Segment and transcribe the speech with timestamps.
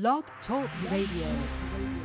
[0.00, 2.03] Blog Talk Radio.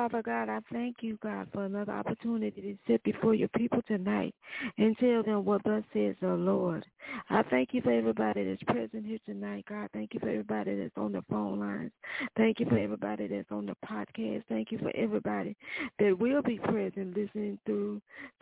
[0.00, 4.34] Father God, I thank you, God, for another opportunity to sit before your people tonight
[4.78, 6.86] and tell them what thus says the Lord.
[7.28, 9.90] I thank you for everybody that's present here tonight, God.
[9.92, 11.90] Thank you for everybody that's on the phone lines.
[12.34, 14.44] Thank you for everybody that's on the podcast.
[14.48, 15.54] Thank you for everybody
[15.98, 18.00] that will be present listening through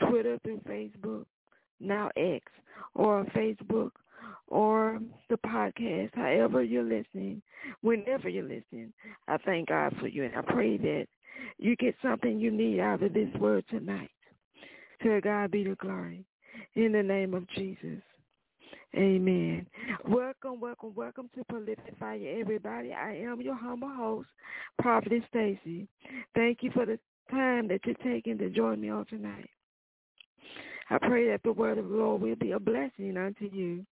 [0.08, 1.24] Twitter, through Facebook,
[1.80, 2.44] now X,
[2.94, 3.90] or Facebook,
[4.48, 7.42] or the podcast, however you're listening,
[7.82, 8.92] whenever you're listening.
[9.26, 11.06] I thank God for you, and I pray that
[11.58, 14.10] you get something you need out of this word tonight.
[15.02, 16.24] To God be the glory.
[16.74, 18.02] In the name of Jesus.
[18.96, 19.66] Amen.
[20.08, 22.92] Welcome, welcome, welcome to Prolific Fire, everybody.
[22.92, 24.28] I am your humble host,
[24.80, 25.86] Prophetess Stacy.
[26.34, 26.98] Thank you for the
[27.30, 29.48] time that you're taking to join me on tonight.
[30.90, 33.84] I pray that the word of the Lord will be a blessing unto you.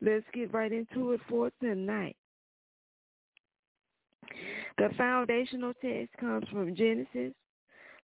[0.00, 2.16] Let's get right into it for tonight.
[4.78, 7.32] The foundational text comes from Genesis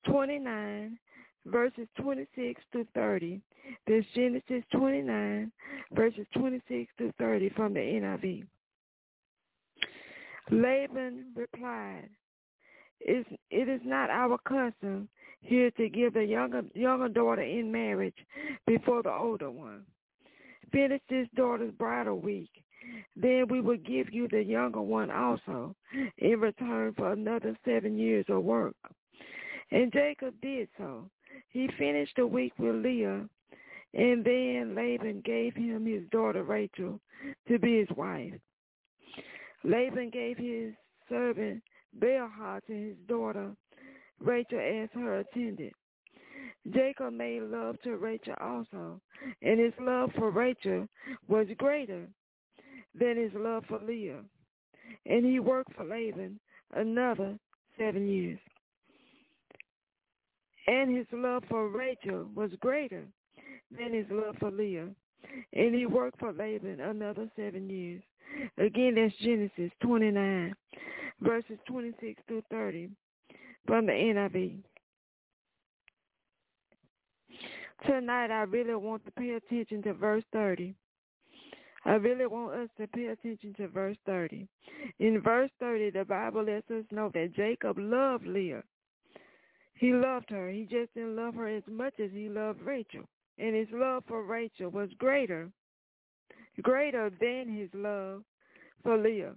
[0.07, 0.97] 29,
[1.45, 3.39] verses 26 to 30.
[3.87, 5.51] This Genesis 29,
[5.93, 8.45] verses 26 to 30 from the NIV.
[10.51, 12.09] Laban replied,
[12.99, 15.07] it is not our custom
[15.45, 18.15] here to give the younger, younger daughter in marriage
[18.65, 19.83] before the older one.
[20.71, 22.49] Finish this daughter's bridal week.
[23.15, 25.75] Then we will give you the younger one also
[26.17, 28.75] in return for another seven years of work.
[29.71, 31.09] And Jacob did so.
[31.49, 33.27] He finished the week with Leah,
[33.93, 36.99] and then Laban gave him his daughter Rachel
[37.47, 38.33] to be his wife.
[39.63, 40.73] Laban gave his
[41.09, 41.63] servant
[41.99, 43.55] Bilhah to his daughter
[44.19, 45.73] Rachel as her attendant.
[46.73, 48.99] Jacob made love to Rachel also,
[49.41, 50.87] and his love for Rachel
[51.27, 52.07] was greater
[52.95, 54.21] than his love for Leah.
[55.05, 56.39] And he worked for Laban
[56.73, 57.37] another
[57.77, 58.39] seven years.
[60.67, 63.05] And his love for Rachel was greater
[63.77, 64.89] than his love for Leah.
[65.53, 68.01] And he worked for Laban another seven years.
[68.57, 70.55] Again, that's Genesis 29,
[71.21, 72.89] verses 26 through 30
[73.65, 74.57] from the NIV.
[77.85, 80.73] Tonight, I really want to pay attention to verse 30.
[81.85, 84.47] I really want us to pay attention to verse 30.
[84.99, 88.63] In verse 30, the Bible lets us know that Jacob loved Leah.
[89.75, 90.49] He loved her.
[90.49, 93.03] He just didn't love her as much as he loved Rachel.
[93.37, 95.51] And his love for Rachel was greater,
[96.61, 98.23] greater than his love
[98.81, 99.35] for Leah.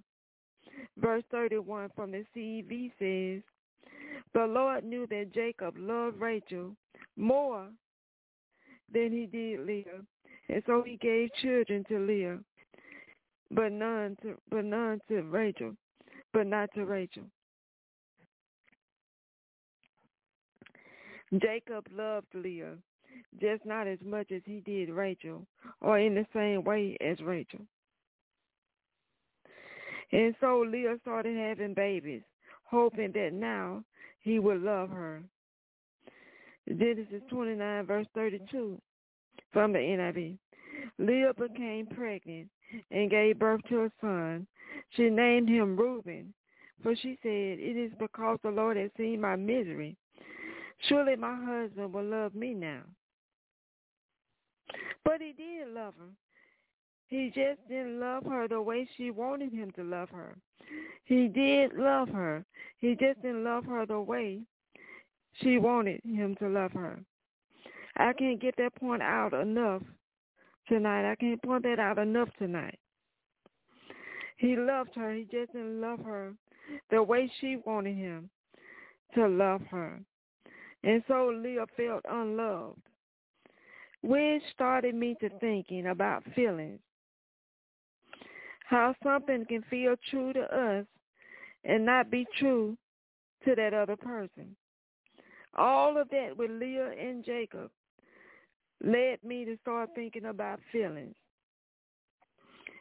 [0.97, 3.43] Verse 31 from the CEV says,
[4.35, 6.77] The Lord knew that Jacob loved Rachel
[7.17, 7.69] more
[8.93, 10.03] than he did Leah,
[10.49, 12.39] and so he gave children to Leah,
[13.51, 15.75] but none to but none to Rachel,
[16.33, 17.25] but not to Rachel.
[21.43, 22.77] Jacob loved Leah,
[23.41, 25.47] just not as much as he did Rachel,
[25.81, 27.61] or in the same way as Rachel.
[30.11, 32.23] And so Leah started having babies,
[32.65, 33.85] hoping that now
[34.29, 35.23] he would love her.
[36.69, 38.81] Genesis 29, verse 32
[39.53, 40.37] from the NIV.
[40.99, 42.49] Leah became pregnant
[42.91, 44.47] and gave birth to a son.
[44.91, 46.35] She named him Reuben,
[46.83, 49.97] for she said, It is because the Lord has seen my misery.
[50.89, 52.83] Surely my husband will love me now.
[55.05, 56.13] But he did love her.
[57.09, 60.37] He just didn't love her the way she wanted him to love her.
[61.05, 62.45] He did love her.
[62.79, 64.41] He just didn't love her the way
[65.41, 67.01] she wanted him to love her.
[67.97, 69.83] I can't get that point out enough
[70.69, 71.11] tonight.
[71.11, 72.79] I can't point that out enough tonight.
[74.37, 75.15] He loved her.
[75.15, 76.35] He just didn't love her
[76.91, 78.29] the way she wanted him
[79.15, 79.99] to love her.
[80.85, 82.83] And so Leah felt unloved,
[84.03, 86.81] which started me to thinking about feelings.
[88.69, 90.85] How something can feel true to us
[91.65, 92.77] and not be true
[93.47, 94.55] to that other person.
[95.57, 97.71] All of that with Leah and Jacob
[98.85, 101.15] led me to start thinking about feelings.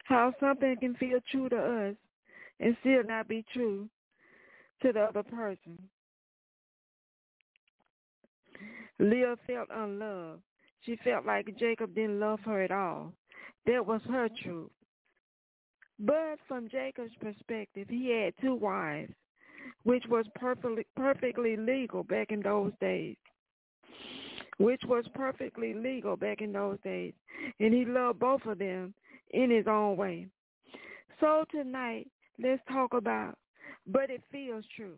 [0.03, 1.95] How something can feel true to us
[2.59, 3.87] and still not be true
[4.81, 5.77] to the other person.
[8.99, 10.41] Leah felt unloved.
[10.81, 13.13] She felt like Jacob didn't love her at all.
[13.65, 14.69] That was her truth.
[15.99, 19.13] But from Jacob's perspective, he had two wives,
[19.83, 23.17] which was perfectly, perfectly legal back in those days
[24.57, 27.13] which was perfectly legal back in those days.
[27.59, 28.93] And he loved both of them
[29.31, 30.27] in his own way.
[31.19, 32.07] So tonight,
[32.41, 33.37] let's talk about,
[33.85, 34.97] but it feels true.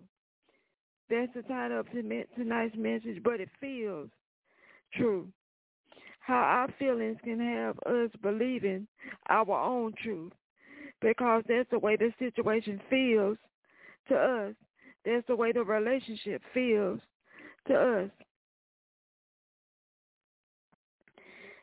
[1.09, 4.09] That's the title of tonight's message, but it feels
[4.93, 5.27] true.
[6.19, 8.87] How our feelings can have us believing
[9.29, 10.33] our own truth
[11.01, 13.37] because that's the way the situation feels
[14.09, 14.53] to us.
[15.05, 16.99] That's the way the relationship feels
[17.67, 18.09] to us.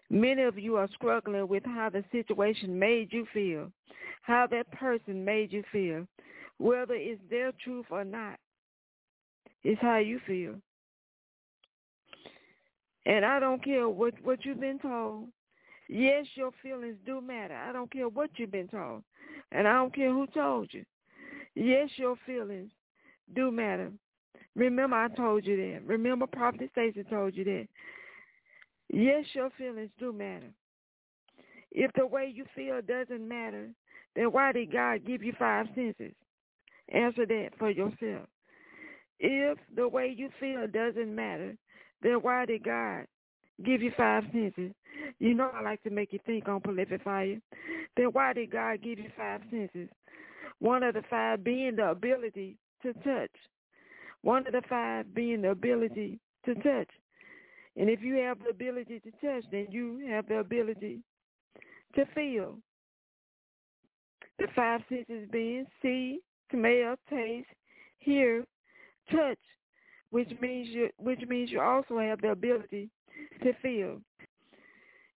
[0.09, 3.73] Many of you are struggling with how the situation made you feel,
[4.23, 6.07] how that person made you feel,
[6.59, 8.39] whether it's their truth or not.
[9.65, 10.55] It's how you feel.
[13.05, 15.29] And I don't care what, what you've been told.
[15.89, 17.55] Yes, your feelings do matter.
[17.55, 19.03] I don't care what you've been told.
[19.53, 20.85] And I don't care who told you.
[21.55, 22.71] Yes, your feelings
[23.35, 23.93] do matter.
[24.55, 25.87] Remember I told you that.
[25.87, 27.69] Remember Prophet Stacy told you that.
[28.93, 30.51] Yes, your feelings do matter.
[31.73, 33.69] If the way you feel doesn't matter,
[34.15, 36.15] then why did God give you five senses?
[36.89, 38.29] Answer that for yourself.
[39.19, 41.57] If the way you feel doesn't matter,
[42.03, 43.07] then why did God
[43.65, 44.73] give you five senses?
[45.19, 47.39] You know I like to make you think on prolific fire.
[47.97, 49.89] Then why did God give you five senses?
[50.59, 53.31] One of the five being the ability to touch.
[54.23, 56.89] One of the five being the ability to touch.
[57.77, 61.01] And if you have the ability to touch, then you have the ability
[61.95, 62.59] to feel.
[64.39, 66.21] The five senses being see,
[66.51, 67.49] smell, taste,
[67.99, 68.45] hear,
[69.11, 69.39] touch,
[70.11, 72.91] which means you which means you also have the ability
[73.43, 74.01] to feel.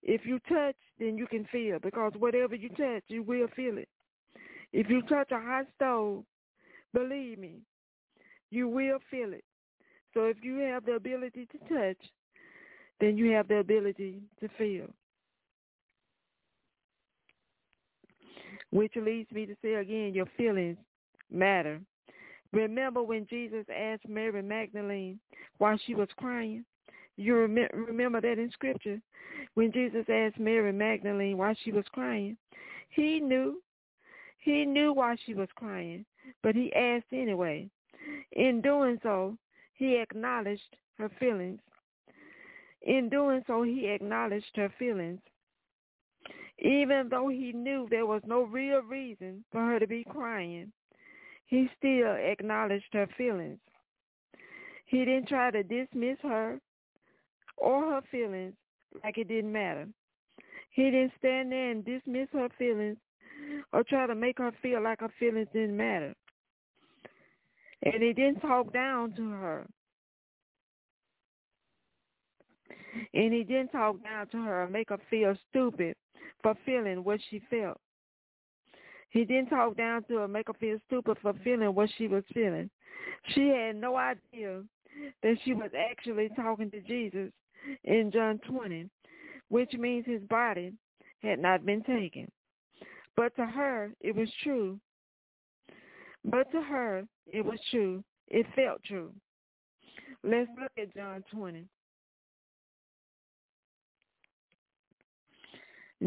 [0.02, 3.88] If you touch, then you can feel because whatever you touch, you will feel it.
[4.72, 6.24] If you touch a hot stove,
[6.94, 7.58] believe me,
[8.50, 9.44] you will feel it.
[10.14, 11.98] So if you have the ability to touch,
[13.00, 14.86] then you have the ability to feel.
[18.70, 20.78] Which leads me to say again, your feelings
[21.30, 21.80] matter.
[22.52, 25.18] Remember when Jesus asked Mary Magdalene
[25.58, 26.64] why she was crying?
[27.20, 28.98] You rem- remember that in Scripture?
[29.52, 32.38] When Jesus asked Mary Magdalene why she was crying,
[32.88, 33.62] he knew.
[34.38, 36.06] He knew why she was crying,
[36.42, 37.68] but he asked anyway.
[38.32, 39.36] In doing so,
[39.74, 41.60] he acknowledged her feelings.
[42.80, 45.20] In doing so, he acknowledged her feelings.
[46.58, 50.72] Even though he knew there was no real reason for her to be crying,
[51.44, 53.58] he still acknowledged her feelings.
[54.86, 56.58] He didn't try to dismiss her
[57.60, 58.54] or her feelings
[59.04, 59.86] like it didn't matter.
[60.70, 62.96] He didn't stand there and dismiss her feelings
[63.72, 66.14] or try to make her feel like her feelings didn't matter.
[67.82, 69.66] And he didn't talk down to her.
[73.14, 75.96] And he didn't talk down to her and make her feel stupid
[76.42, 77.78] for feeling what she felt.
[79.10, 82.22] He didn't talk down to her, make her feel stupid for feeling what she was
[82.32, 82.70] feeling.
[83.34, 84.62] She had no idea
[85.22, 87.32] that she was actually talking to Jesus
[87.84, 88.88] in John 20,
[89.48, 90.72] which means his body
[91.22, 92.30] had not been taken.
[93.16, 94.78] But to her, it was true.
[96.24, 98.02] But to her, it was true.
[98.28, 99.12] It felt true.
[100.22, 101.64] Let's look at John 20.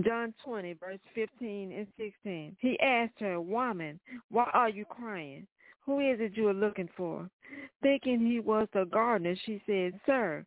[0.02, 2.58] John 20, verse 15 and 16.
[2.60, 4.00] He asked her, Woman,
[4.32, 5.46] why are you crying?
[5.86, 7.30] Who is it you are looking for?
[7.84, 10.46] Thinking he was the gardener, she said, Sir,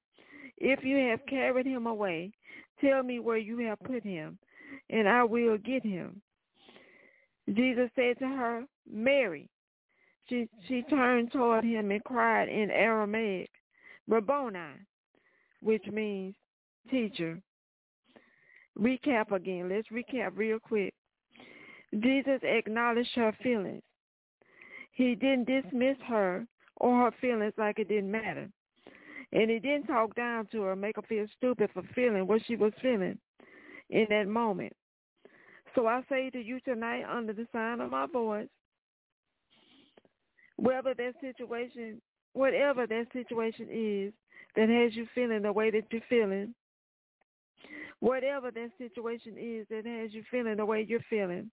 [0.58, 2.32] if you have carried him away,
[2.80, 4.38] tell me where you have put him,
[4.90, 6.20] and I will get him.
[7.48, 9.48] Jesus said to her, Mary.
[10.28, 13.50] She, she turned toward him and cried in Aramaic,
[14.08, 14.74] Rabboni,
[15.60, 16.34] which means
[16.90, 17.40] teacher
[18.78, 19.68] recap again.
[19.68, 20.94] Let's recap real quick.
[21.94, 23.82] Jesus acknowledged her feelings.
[24.92, 28.48] He didn't dismiss her or her feelings like it didn't matter.
[29.36, 32.56] And he didn't talk down to her, make her feel stupid for feeling what she
[32.56, 33.18] was feeling
[33.90, 34.72] in that moment.
[35.74, 38.48] So I say to you tonight, under the sign of my voice,
[40.56, 42.00] whether that situation,
[42.32, 44.12] whatever that situation is
[44.56, 46.54] that has you feeling the way that you're feeling,
[48.00, 51.50] Whatever that situation is that has you feeling the way you're feeling.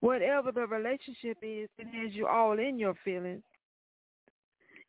[0.00, 3.42] Whatever the relationship is that has you all in your feelings.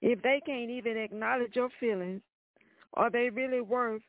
[0.01, 2.21] If they can't even acknowledge your feelings,
[2.93, 4.01] are they really worth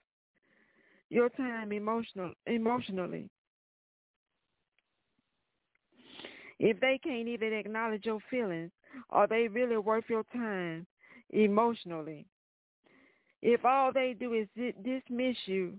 [1.09, 3.31] your time emotional emotionally?
[6.59, 8.71] If they can't even acknowledge your feelings,
[9.11, 10.87] are they really worth your time
[11.31, 12.27] emotionally?
[13.43, 14.49] If all they do is
[14.83, 15.75] dismiss you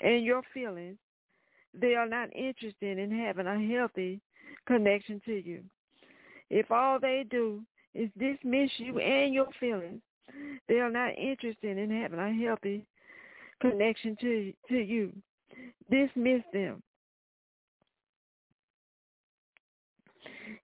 [0.00, 0.98] and your feelings,
[1.72, 4.20] they are not interested in having a healthy
[4.66, 5.62] connection to you.
[6.50, 7.62] If all they do
[7.96, 10.02] is dismiss you and your feelings.
[10.68, 12.84] They are not interested in having a healthy
[13.60, 15.12] connection to to you.
[15.90, 16.82] Dismiss them.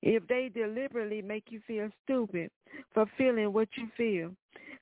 [0.02, 2.50] If they deliberately make you feel stupid
[2.92, 4.34] for feeling what you feel,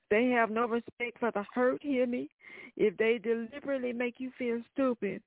[0.09, 2.29] they have no respect for the hurt, hear me?
[2.75, 5.21] If they deliberately make you feel stupid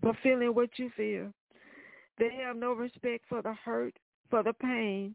[0.00, 1.32] for feeling what you feel,
[2.18, 3.94] they have no respect for the hurt,
[4.30, 5.14] for the pain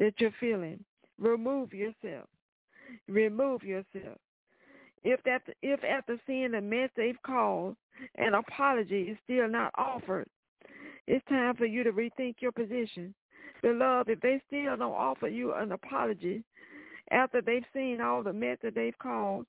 [0.00, 0.84] that you're feeling.
[1.18, 2.28] Remove yourself.
[3.08, 4.18] Remove yourself.
[5.04, 7.76] If that if after seeing the mess they've caused,
[8.16, 10.26] an apology is still not offered,
[11.06, 13.14] it's time for you to rethink your position.
[13.62, 16.42] Beloved, if they still don't offer you an apology
[17.10, 19.46] after they've seen all the mess that they've caused,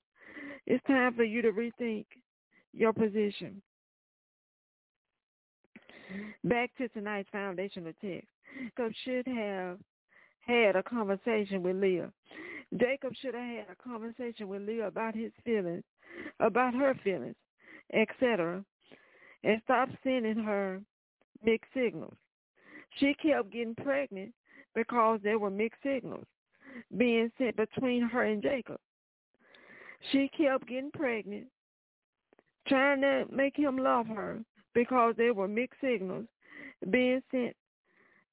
[0.66, 2.04] it's time for you to rethink
[2.72, 3.62] your position.
[6.44, 8.28] Back to tonight's foundational text.
[8.76, 9.78] Jacob should have
[10.46, 12.10] had a conversation with Leah.
[12.78, 15.84] Jacob should have had a conversation with Leah about his feelings,
[16.40, 17.36] about her feelings,
[17.92, 18.64] etc.,
[19.44, 20.80] and stop sending her
[21.44, 22.14] mixed signals.
[22.98, 24.32] She kept getting pregnant
[24.74, 26.24] because there were mixed signals
[26.96, 28.78] being sent between her and Jacob.
[30.12, 31.46] She kept getting pregnant,
[32.68, 34.40] trying to make him love her
[34.74, 36.26] because there were mixed signals
[36.90, 37.56] being sent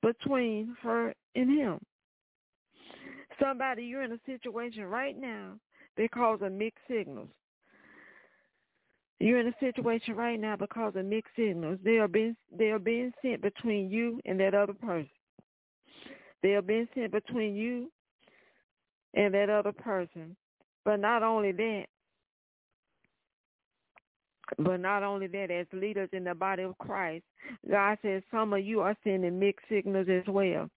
[0.02, 1.80] between her and him.
[3.44, 5.54] Somebody, you're in a situation right now
[5.98, 7.28] because of mixed signals.
[9.20, 11.80] You're in a situation right now because of mixed signals.
[11.84, 15.10] They are being they are being sent between you and that other person.
[16.42, 17.92] They are being sent between you
[19.14, 20.36] and that other person.
[20.86, 21.86] But not only that,
[24.58, 27.24] but not only that, as leaders in the body of Christ,
[27.70, 30.70] God says some of you are sending mixed signals as well.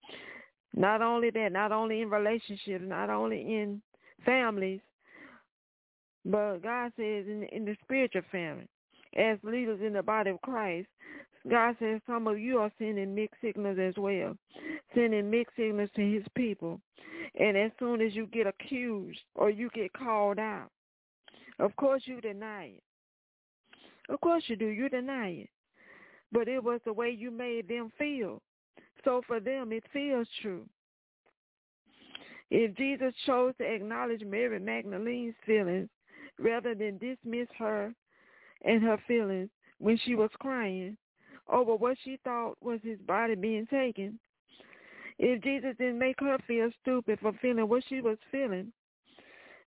[0.77, 3.81] Not only that, not only in relationships, not only in
[4.25, 4.81] families,
[6.25, 8.69] but God says in, in the spiritual family,
[9.17, 10.89] as leaders in the body of Christ,
[11.49, 14.37] God says some of you are sending mixed signals as well,
[14.95, 16.81] sending mixed signals to his people.
[17.39, 20.69] And as soon as you get accused or you get called out,
[21.59, 22.83] of course you deny it.
[24.09, 24.67] Of course you do.
[24.67, 25.51] You deny it.
[26.33, 28.43] But it was the way you made them feel.
[29.07, 30.69] So for them, it feels true.
[32.51, 35.89] If Jesus chose to acknowledge Mary Magdalene's feelings
[36.41, 37.95] rather than dismiss her
[38.65, 40.97] and her feelings when she was crying
[41.49, 44.19] over what she thought was his body being taken,
[45.21, 48.73] if Jesus didn't make her feel stupid for feeling what she was feeling,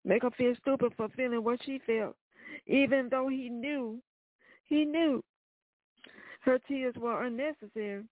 [0.03, 2.17] make her feel stupid for feeling what she felt,
[2.67, 4.01] even though he knew,
[4.65, 5.23] he knew
[6.41, 8.03] her tears were unnecessary.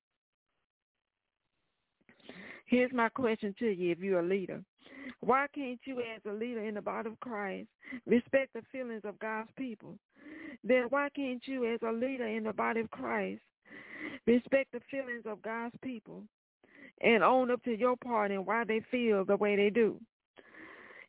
[2.67, 4.61] Here's my question to you if you're a leader.
[5.21, 7.69] Why can't you as a leader in the body of Christ
[8.05, 9.97] respect the feelings of God's people?
[10.63, 13.41] Then why can't you as a leader in the body of Christ
[14.25, 16.23] respect the feelings of God's people
[17.01, 19.99] and own up to your part in why they feel the way they do?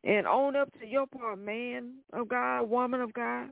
[0.05, 3.51] And own up to your part, man of God, woman of God.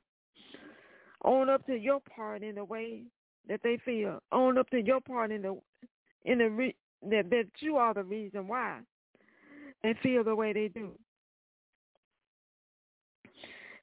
[1.24, 3.02] Own up to your part in the way
[3.48, 4.20] that they feel.
[4.30, 5.58] Own up to your part in the
[6.24, 6.74] in the re,
[7.10, 8.80] that, that you are the reason why
[9.82, 10.92] they feel the way they do.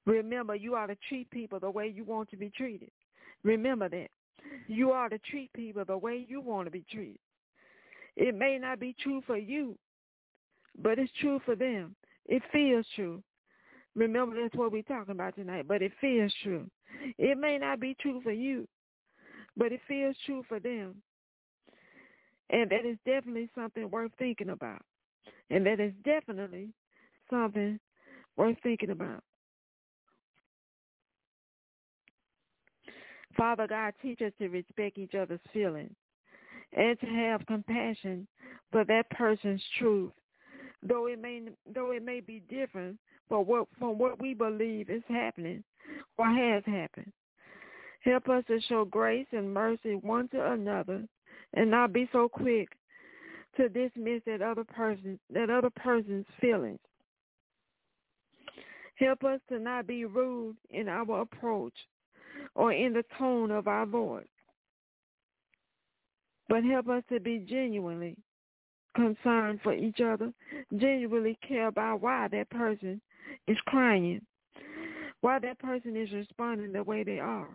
[0.06, 2.92] Remember, you are to treat people the way you want to be treated.
[3.44, 4.08] Remember that.
[4.68, 7.20] You are to treat people the way you want to be treated.
[8.16, 9.78] It may not be true for you,
[10.82, 11.96] but it's true for them.
[12.26, 13.24] It feels true.
[13.96, 16.70] Remember, that's what we're talking about tonight, but it feels true.
[17.18, 18.68] It may not be true for you,
[19.56, 20.96] but it feels true for them.
[22.50, 24.82] And that is definitely something worth thinking about.
[25.50, 26.70] And that is definitely
[27.30, 27.80] something
[28.38, 29.24] worth thinking about.
[33.36, 35.96] Father God, teach us to respect each other's feelings
[36.74, 38.28] and to have compassion
[38.72, 40.12] for that person's truth,
[40.82, 41.42] though it may
[41.74, 45.64] though it may be different from what from what we believe is happening
[46.18, 47.12] or has happened.
[48.02, 51.04] Help us to show grace and mercy one to another
[51.54, 52.70] and not be so quick
[53.58, 56.80] to dismiss that other person that other person's feelings.
[58.96, 61.74] Help us to not be rude in our approach
[62.56, 64.26] or in the tone of our voice,
[66.48, 68.16] but help us to be genuinely
[68.96, 70.32] concerned for each other,
[70.78, 73.02] genuinely care about why that person
[73.48, 74.22] is crying,
[75.22, 77.50] why that person is responding the way they are.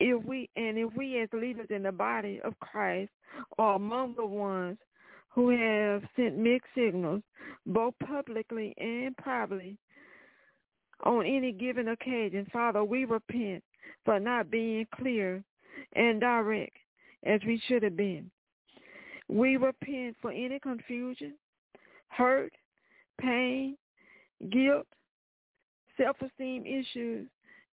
[0.00, 3.10] If we and if we as leaders in the body of Christ
[3.58, 4.78] are among the ones
[5.30, 7.22] who have sent mixed signals,
[7.66, 9.76] both publicly and privately,
[11.02, 13.62] on any given occasion, Father, we repent
[14.04, 15.42] for not being clear
[15.94, 16.76] and direct
[17.24, 18.30] as we should have been.
[19.28, 21.34] We repent for any confusion,
[22.08, 22.52] hurt,
[23.20, 23.76] pain,
[24.50, 24.86] guilt,
[25.96, 27.28] self-esteem issues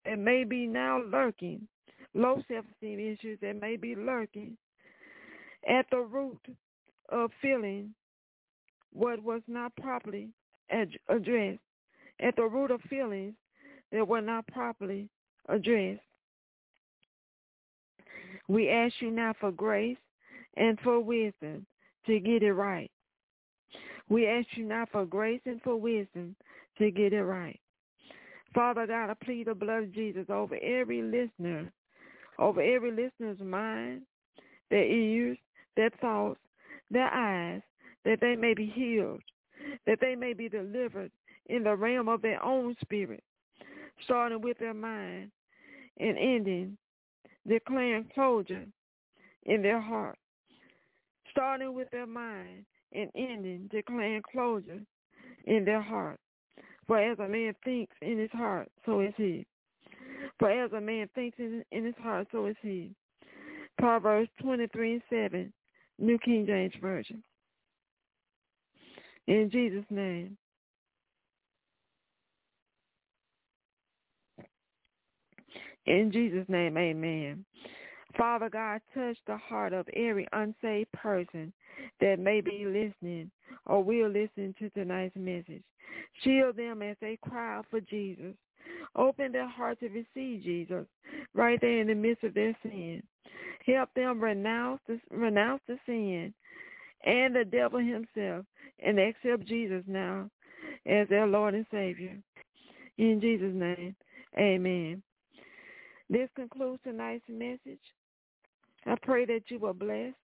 [0.05, 1.67] that may be now lurking,
[2.13, 4.57] low self-esteem issues that may be lurking
[5.67, 6.41] at the root
[7.09, 7.93] of feeling
[8.93, 10.29] what was not properly
[10.69, 11.59] ad- addressed,
[12.19, 13.33] at the root of feelings
[13.91, 15.09] that were not properly
[15.47, 16.01] addressed.
[18.47, 19.97] We ask you now for grace
[20.57, 21.65] and for wisdom
[22.05, 22.91] to get it right.
[24.09, 26.35] We ask you now for grace and for wisdom
[26.77, 27.59] to get it right.
[28.53, 31.71] Father God, I plead the blood of Jesus over every listener,
[32.41, 34.01] over every listener's mind,
[34.71, 35.37] their ears,
[35.77, 36.39] their thoughts,
[36.89, 37.61] their eyes,
[38.03, 39.21] that they may be healed,
[39.85, 41.11] that they may be delivered
[41.45, 43.23] in the realm of their own spirit,
[44.03, 45.29] starting with their mind
[45.99, 46.77] and ending,
[47.47, 48.65] declaring closure
[49.45, 50.17] in their heart,
[51.29, 54.81] starting with their mind and ending, declaring closure
[55.45, 56.19] in their heart.
[56.87, 59.45] For as a man thinks in his heart, so is he.
[60.39, 62.91] For as a man thinks in, in his heart, so is he.
[63.77, 65.53] Proverbs 23 and 7,
[65.99, 67.23] New King James Version.
[69.27, 70.37] In Jesus' name.
[75.85, 77.43] In Jesus' name, amen.
[78.17, 81.51] Father God, touch the heart of every unsaved person
[81.99, 83.31] that may be listening
[83.65, 85.63] or will listen to tonight's message.
[86.23, 88.35] Shield them as they cry out for Jesus.
[88.95, 90.85] Open their heart to receive Jesus
[91.33, 93.01] right there in the midst of their sin.
[93.65, 96.33] Help them renounce the, renounce the sin
[97.05, 98.45] and the devil himself
[98.79, 100.29] and accept Jesus now
[100.85, 102.17] as their Lord and Savior.
[102.97, 103.95] In Jesus' name,
[104.37, 105.01] amen.
[106.09, 107.79] This concludes tonight's message.
[108.85, 110.15] I pray that you were blessed.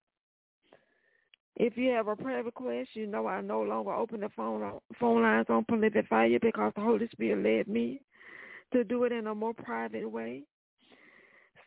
[1.55, 5.23] If you have a prayer request, you know I no longer open the phone phone
[5.23, 8.01] lines on Prolific Fire because the Holy Spirit led me
[8.73, 10.43] to do it in a more private way.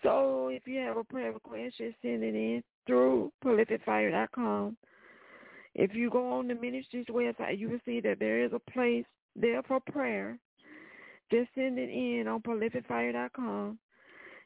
[0.02, 4.76] So if you have a prayer request, just send it in through prolificfire.com.
[5.74, 9.04] If you go on the ministry's website, you will see that there is a place
[9.36, 10.38] there for prayer.
[11.30, 13.78] Just send it in on prolificfire.com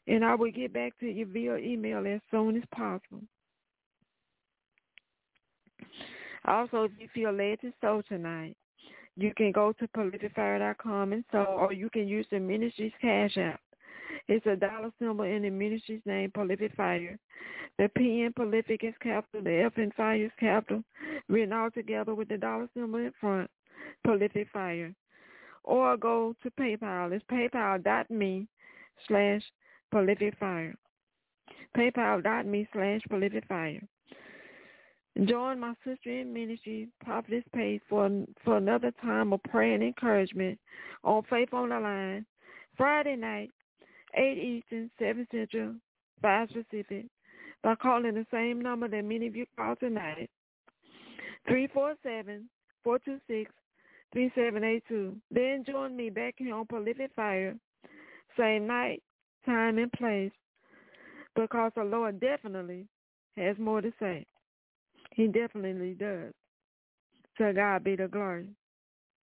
[0.06, 3.22] and I will get back to you via email as soon as possible.
[6.46, 8.56] Also, if you feel led to sow tonight,
[9.16, 13.60] you can go to prolificfire.com and sow, or you can use the ministry's cash app.
[14.28, 17.18] It's a dollar symbol in the ministry's name, Prolific Fire.
[17.78, 20.82] The P in Prolific is capital, the F in Fire is capital,
[21.28, 23.50] written all together with the dollar symbol in front,
[24.04, 24.94] Prolific Fire.
[25.64, 27.12] Or go to PayPal.
[27.12, 28.46] It's paypal.me
[29.08, 29.42] slash
[29.90, 30.74] prolific fire.
[31.76, 33.80] PayPal.me slash prolific fire.
[35.22, 38.10] Join my sister in ministry, Prophetess Page, for,
[38.44, 40.58] for another time of prayer and encouragement
[41.04, 42.26] on Faith on the Line,
[42.76, 43.50] Friday night,
[44.14, 45.74] 8 Eastern, 7 Central,
[46.20, 47.06] 5 Pacific,
[47.62, 50.28] by calling the same number that many of you called tonight,
[51.48, 53.46] 347-426-3782.
[55.30, 57.54] Then join me back here on Prolific Fire,
[58.36, 59.00] same night,
[59.46, 60.32] time, and place.
[61.36, 62.86] Because the Lord definitely
[63.36, 64.26] has more to say.
[65.14, 66.32] He definitely does.
[67.38, 68.48] To God be the glory.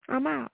[0.08, 0.52] I'm out.